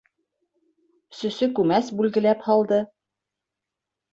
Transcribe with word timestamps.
Сөсө 1.17 1.49
күмәс 1.59 1.91
бүлгеләп 1.99 2.43
һалды. 2.49 2.81